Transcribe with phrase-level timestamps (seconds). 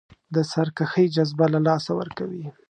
[0.35, 2.43] د سرکښۍ جذبه له لاسه ورکوي.